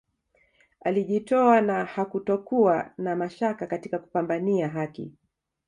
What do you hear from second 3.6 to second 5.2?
katika kupambania haki